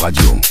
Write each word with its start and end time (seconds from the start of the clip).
Radio. 0.00 0.41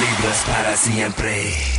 Livros 0.00 0.44
para 0.46 0.76
siempre. 0.76 1.75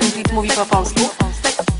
Publik 0.00 0.32
mówi 0.32 0.50
po 0.50 0.66
polsku. 0.66 1.00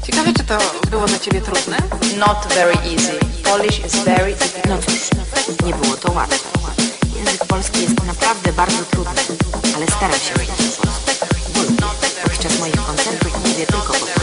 Ciekawe, 0.06 0.32
czy 0.32 0.44
to 0.44 0.58
było 0.90 1.06
dla 1.06 1.18
Ciebie 1.18 1.40
trudne? 1.40 1.76
Not 2.16 2.46
very 2.54 2.72
easy. 2.72 3.18
Polish 3.44 3.78
is 3.86 4.04
very 4.04 4.32
difficult. 4.32 4.66
No 4.68 4.78
cóż, 4.78 5.10
nie 5.66 5.74
było 5.74 5.96
to 5.96 6.12
łatwe. 6.12 6.48
Język 7.16 7.44
polski 7.46 7.82
jest 7.82 8.04
naprawdę 8.06 8.52
bardzo 8.52 8.84
trudny, 8.90 9.22
ale 9.76 9.86
staram 9.86 10.20
się 10.20 10.32
mówić 10.32 10.50
po 10.50 10.82
polsku. 10.82 11.26
Podczas 12.22 12.58
moich 12.60 12.86
koncertów 12.86 13.44
mówię 13.44 13.66
tylko 13.66 13.92
po 13.92 13.98
polsku. 13.98 14.17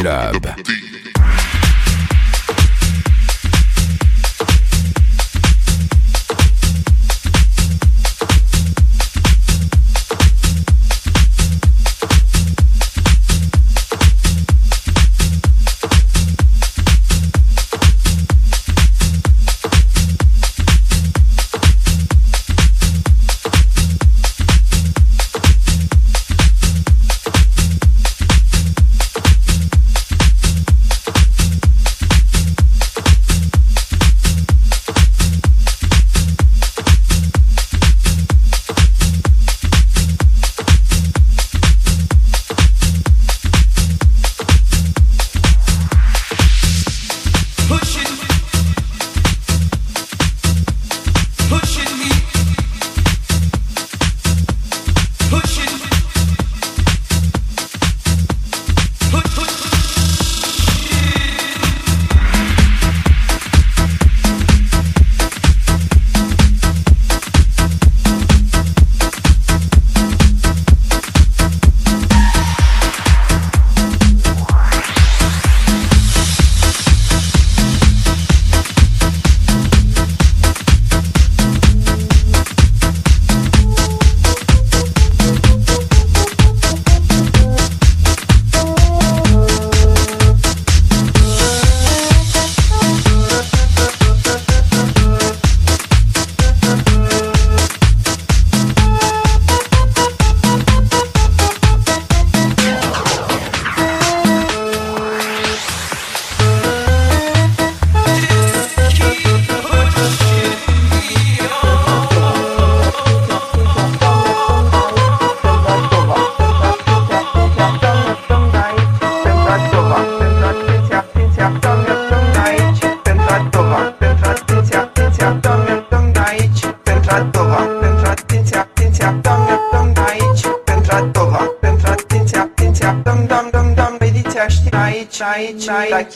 Club. 0.00 0.39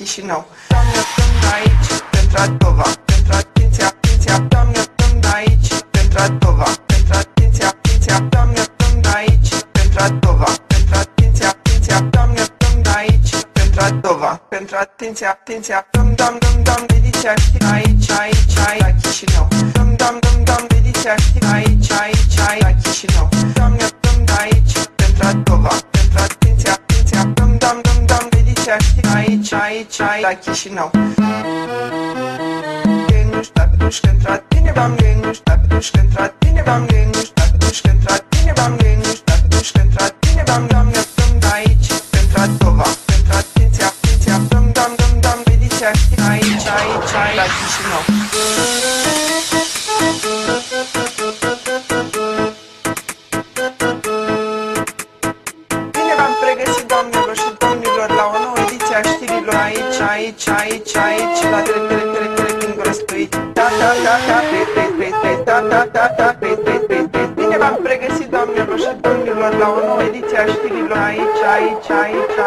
Chișinău. 0.04 0.46
Doamne, 0.68 1.00
sunt 1.14 1.52
aici 1.54 2.00
pentru 2.10 2.36
Adova, 2.42 2.88
pentru 3.04 3.32
atenția, 3.32 3.86
atenția. 3.86 4.38
Doamne, 4.38 4.80
sunt 4.98 5.24
aici 5.34 5.68
pentru 5.90 6.18
Adova, 6.22 6.68
pentru 6.86 7.14
atenția, 7.16 7.66
atenția. 7.68 8.18
Doamne, 8.20 8.62
sunt 8.78 9.06
aici 9.14 9.48
pentru 9.72 10.00
Adova, 10.02 10.50
pentru 10.66 10.94
atenția, 10.96 11.48
atenția. 11.48 12.00
Doamne, 12.00 12.42
sunt 12.58 12.86
aici 12.96 13.30
pentru 13.52 13.80
Adova, 13.80 14.40
pentru 14.48 14.76
atenția, 14.78 15.28
atenția. 15.30 15.86
I 30.34 30.36
can't 30.36 30.72
know. 30.72 30.90
Quem 33.08 33.30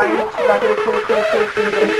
Thank 0.09 1.91
you. 1.91 1.96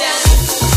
down. 0.00 0.73